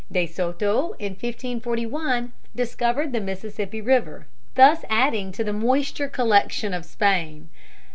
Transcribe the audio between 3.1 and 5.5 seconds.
the Mississippi River, thus adding to